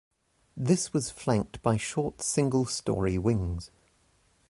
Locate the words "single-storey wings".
2.23-3.69